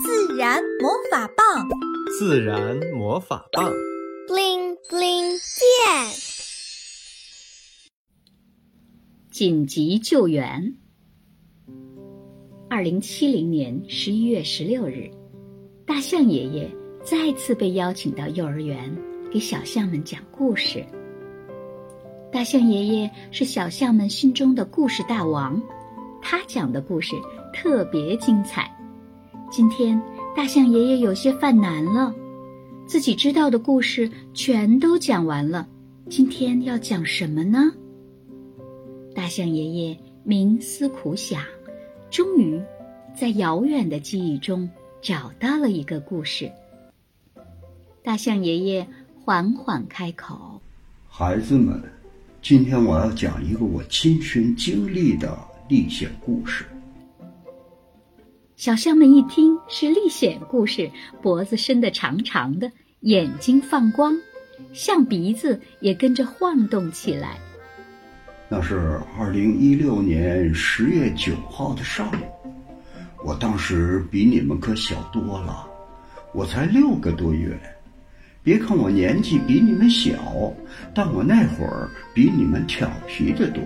[0.00, 1.68] 自然魔法棒，
[2.18, 3.70] 自然魔法棒
[4.26, 6.08] ，bling bling 变。
[9.30, 10.74] 紧急救援。
[12.70, 15.10] 二零七零年十一月十六日，
[15.86, 16.70] 大象爷爷
[17.04, 18.96] 再次被邀请到幼儿园，
[19.30, 20.82] 给小象们讲故事。
[22.32, 25.62] 大象爷爷是小象们心中的故事大王，
[26.22, 27.14] 他讲的故事
[27.52, 28.71] 特别精彩。
[29.52, 30.00] 今天，
[30.34, 32.14] 大象爷爷有些犯难了，
[32.86, 35.68] 自己知道的故事全都讲完了。
[36.08, 37.70] 今天要讲什么呢？
[39.14, 41.42] 大象爷爷冥思苦想，
[42.10, 42.58] 终于
[43.14, 44.70] 在遥远的记忆中
[45.02, 46.50] 找到了一个故事。
[48.02, 48.88] 大象爷爷
[49.22, 50.62] 缓缓开口
[51.10, 51.78] ：“孩子们，
[52.40, 55.38] 今天我要讲一个我亲身经历的
[55.68, 56.64] 历险故事。”
[58.62, 60.88] 小象们一听是历险故事，
[61.20, 64.16] 脖子伸得长长的，眼睛放光，
[64.72, 67.40] 象鼻子也跟着晃动起来。
[68.48, 72.52] 那是二零一六年十月九号的上午，
[73.24, 75.68] 我当时比你们可小多了，
[76.32, 77.58] 我才六个多月。
[78.44, 80.12] 别看我年纪比你们小，
[80.94, 83.60] 但我那会儿比你们调皮得多。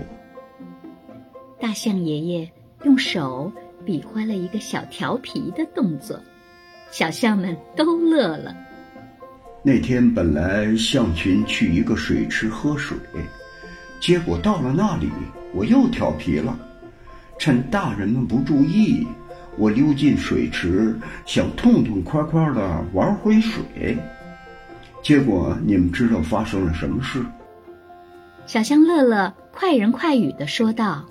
[1.61, 2.51] 大象爷爷
[2.83, 3.51] 用手。
[3.87, 6.19] 比划了一个小调皮的动作，
[6.91, 8.53] 小象们都乐了。
[9.63, 12.97] 那天本来象群去一个水池喝水，
[14.01, 15.09] 结果到了那里，
[15.53, 16.59] 我又调皮了。
[17.39, 19.07] 趁大人们不注意，
[19.57, 20.93] 我溜进水池，
[21.25, 23.97] 想痛痛快快的玩会水。
[25.01, 27.25] 结果你们知道发生了什么事？
[28.45, 31.05] 小象乐乐快人快语的说道。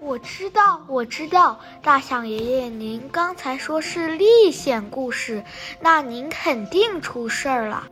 [0.00, 5.44] 我知道，我知道，大象爷爷，您刚才说是历险故事，
[5.80, 7.86] 那您肯定出事儿了。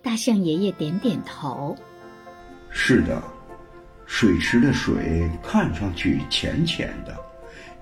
[0.00, 1.76] 大象爷爷点点头。
[2.70, 3.20] 是的，
[4.06, 7.12] 水池的水看上去浅浅的，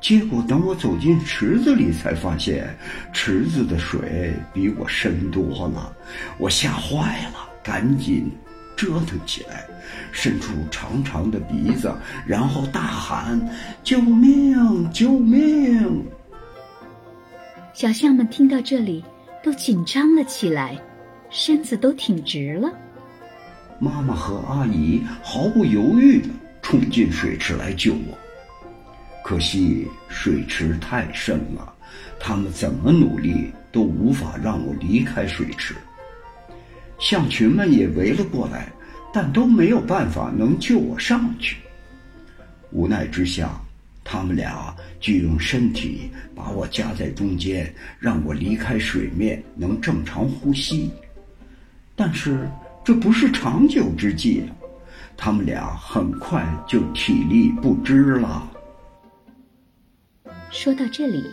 [0.00, 2.74] 结果等我走进池子里，才发现
[3.12, 5.94] 池子的水比我深多了，
[6.38, 8.32] 我吓坏了，赶紧。
[8.78, 9.66] 折腾起来，
[10.12, 11.92] 伸出长长的鼻子，
[12.24, 13.38] 然后大喊
[13.82, 14.88] ：“救命！
[14.92, 16.04] 救命！”
[17.74, 19.04] 小象们听到这里，
[19.42, 20.78] 都紧张了起来，
[21.28, 22.70] 身子都挺直了。
[23.80, 26.28] 妈妈和阿姨毫不犹豫地
[26.62, 28.16] 冲进水池来救我，
[29.24, 31.74] 可惜水池太深了，
[32.20, 35.74] 他们怎么努力都无法让我离开水池。
[36.98, 38.72] 象群们也围了过来，
[39.12, 41.56] 但都没有办法能救我上去。
[42.70, 43.60] 无奈之下，
[44.04, 50.90] 他们俩就用身体把我夹在中间，让我离开水面，能正常呼吸。
[51.94, 52.48] 但是
[52.84, 54.44] 这不是长久之计，
[55.16, 58.50] 他们俩很快就体力不支了。
[60.50, 61.24] 说到这里，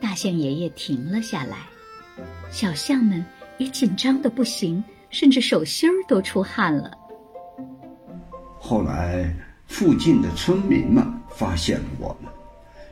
[0.00, 1.58] 大象爷爷停了下来，
[2.50, 3.24] 小象们。
[3.58, 6.90] 也紧张的不行，甚至手心儿都出汗了。
[8.58, 9.34] 后来，
[9.66, 12.30] 附近的村民们发现了我们，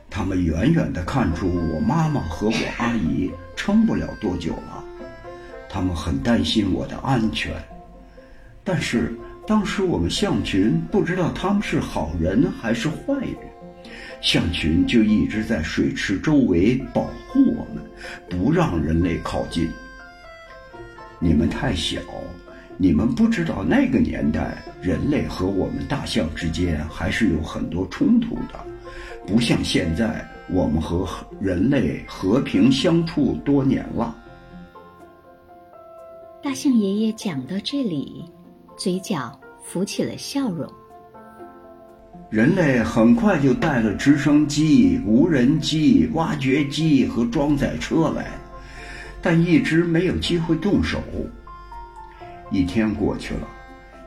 [0.09, 4.83] 他们远远的看出我妈妈和我阿姨撑不了多久了，
[5.69, 7.53] 他们很担心我的安全。
[8.63, 9.13] 但是
[9.45, 13.37] 当时我们象群不知道他们是好人还是坏人，
[14.21, 17.83] 象群就一直在水池周围保护我们，
[18.29, 19.69] 不让人类靠近。
[21.19, 21.99] 你们太小，
[22.77, 28.59] 你们不知道那个年代人类和我们大象之间还是有很多冲突的，
[29.25, 31.07] 不像现在我们和
[31.39, 34.15] 人类和平相处多年了。
[36.43, 38.25] 大象爷爷讲到这里，
[38.77, 40.71] 嘴角浮起了笑容。
[42.29, 48.27] 人类很快就带了直升机、无人机、挖掘机和装载车来。
[49.25, 51.01] 但一直没有机会动手。
[52.51, 53.47] 一天过去了，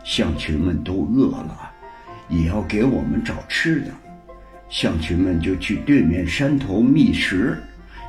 [0.04, 1.72] 象群们都饿了，
[2.28, 3.90] 也要给我们找吃的。
[4.68, 7.60] 象群们就去对面山头觅食，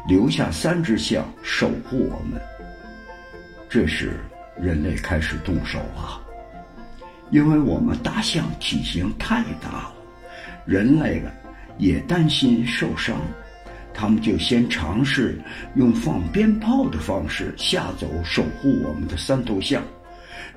[0.08, 2.40] 留下三只象守护我们。
[3.68, 4.20] 这时，
[4.62, 6.22] 人类开始动手了，
[7.32, 9.94] 因为我们大象体型太大了，
[10.64, 11.32] 人类们
[11.80, 13.20] 也担心受伤。
[14.00, 15.38] 他们就先尝试
[15.76, 19.84] 用放鞭炮的方式吓走守护我们的三头象，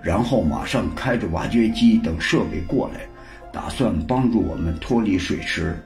[0.01, 3.01] 然后马上开着挖掘机等设备过来，
[3.53, 5.77] 打算帮助我们脱离水池。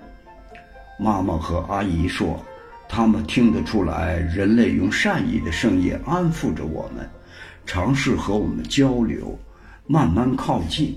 [0.98, 2.44] 妈妈和阿姨说，
[2.90, 7.08] 他们听得出来，人类用善意的声音安抚着我们，
[7.64, 9.38] 尝试和我们交流，
[9.86, 10.94] 慢慢靠近。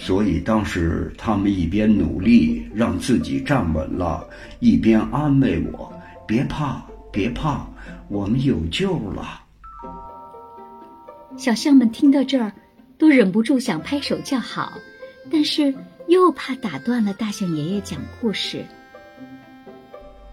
[0.00, 4.24] 所以当时他们一边努力让自己站稳了，
[4.60, 5.92] 一边安慰我
[6.24, 6.80] ：“别怕，
[7.12, 7.66] 别怕，
[8.08, 9.42] 我们有救了。”
[11.36, 12.52] 小象们听到这儿，
[12.96, 14.72] 都忍不住想拍手叫好，
[15.32, 15.74] 但是
[16.06, 18.64] 又怕打断了大象爷爷讲故事。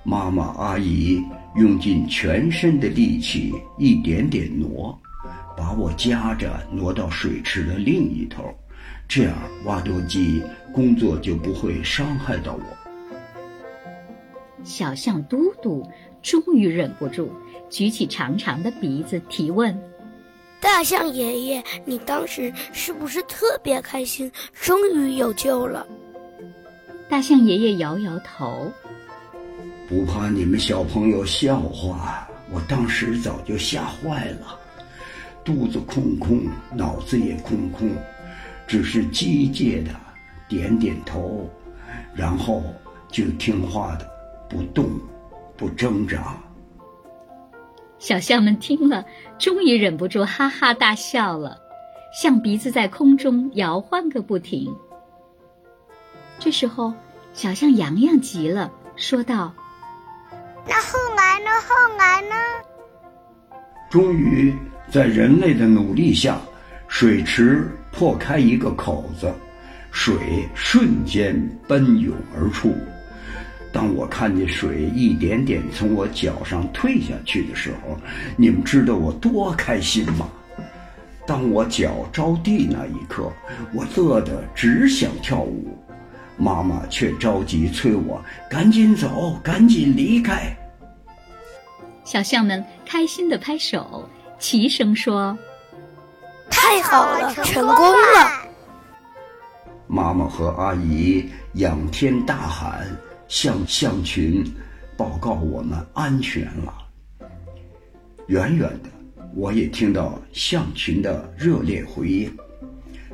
[0.04, 1.20] 妈妈、阿姨
[1.56, 4.98] 用尽全身的力气，一点点挪，
[5.58, 8.44] 把我夹着挪到水池的另一头。
[9.08, 10.44] 这样，挖多机
[10.74, 12.64] 工作就不会伤害到我。
[14.64, 15.88] 小象嘟嘟
[16.22, 17.30] 终于忍不住，
[17.70, 19.78] 举起长长的鼻子提问
[20.60, 25.86] ：“大象爷爷，你当时是不是特别开心，终于有救了？”
[27.08, 28.72] 大象爷爷摇摇头
[29.88, 34.60] ：“不怕你们小朋友笑话，我当时早就吓坏了，
[35.44, 36.42] 肚子空空，
[36.74, 37.88] 脑子也空空。”
[38.68, 39.92] 只是机械的
[40.48, 41.50] 点点头，
[42.14, 42.64] 然后
[43.10, 44.10] 就听话的
[44.50, 44.90] 不动，
[45.56, 46.36] 不挣扎。
[47.98, 49.06] 小象们听了，
[49.40, 51.58] 终于忍不住哈哈大笑了，
[52.14, 54.74] 象鼻子在空中摇晃个不停。
[56.38, 56.94] 这时候，
[57.34, 59.54] 小象洋洋急了，说道
[60.68, 61.50] ：“那后来呢？
[61.68, 62.36] 后来呢？”
[63.90, 64.54] 终于，
[64.92, 66.40] 在人类的努力下，
[66.88, 67.68] 水池。
[67.96, 69.34] 破开一个口子，
[69.90, 71.34] 水瞬间
[71.66, 72.76] 奔涌而出。
[73.72, 77.98] 当我看见水一点点从我脚上退下去的时候，
[78.36, 80.30] 你们知道我多开心吗？
[81.26, 83.32] 当我脚着地那一刻，
[83.74, 85.78] 我乐得只想跳舞，
[86.38, 90.54] 妈妈却着急催我赶紧走，赶紧离开。
[92.04, 94.08] 小象们开心的拍手，
[94.38, 95.38] 齐声说。
[96.68, 98.50] 太好了，成功了！
[99.86, 101.24] 妈妈和阿姨
[101.54, 102.88] 仰天大喊，
[103.28, 104.44] 向象群
[104.98, 106.74] 报告我们安全了。
[108.30, 108.90] 远远的，
[109.36, 112.36] 我也听到象群的热烈回应，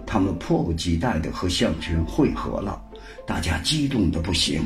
[0.07, 2.81] 他们迫不及待的和象群汇合了，
[3.27, 4.63] 大家激动的不行。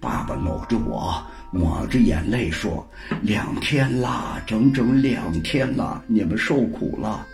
[0.00, 2.84] 爸爸搂着我，抹着眼泪说
[3.22, 7.24] ：“两天啦，整整两天啦，你们受苦了。”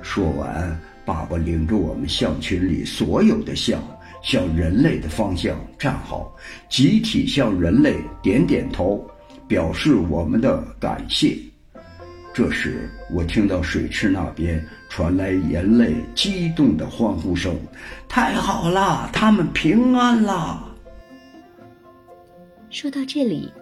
[0.00, 3.82] 说完，爸爸领着我们象群里所有的象
[4.22, 6.34] 向人类的方向站好，
[6.68, 9.04] 集体向人类点点头，
[9.46, 11.36] 表示我们的感谢。
[12.34, 17.54] 这时，我听到水池那边传来人类激动的欢呼声
[18.08, 20.74] ：“太好了，他们平安了！”
[22.70, 23.52] 说到这里，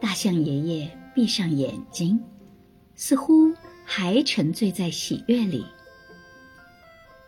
[0.00, 2.20] 大象爷爷闭上眼睛，
[2.94, 3.52] 似乎。
[3.84, 5.64] 还沉醉在喜悦里，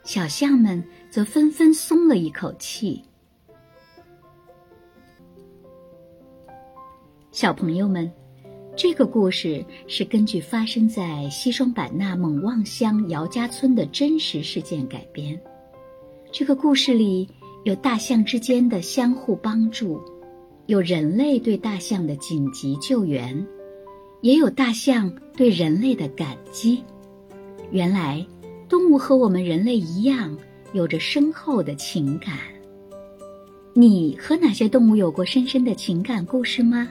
[0.02, 3.02] 小象们则纷纷松了一口气。
[7.30, 8.10] 小朋友们，
[8.76, 15.38] 这个故事是根据发生在西双版纳勐望乡姚家村的真实事件改编。
[16.30, 17.28] 这个故事里
[17.64, 20.00] 有大象之间的相互帮助，
[20.66, 23.46] 有人类对大象的紧急救援。
[24.24, 26.82] 也有大象对人类的感激。
[27.70, 28.26] 原来，
[28.70, 30.34] 动物和我们人类一样，
[30.72, 32.38] 有着深厚的情感。
[33.74, 36.88] 你和哪些动物有过深深的情感故事吗？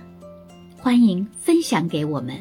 [0.77, 2.37] 欢迎分享给我们。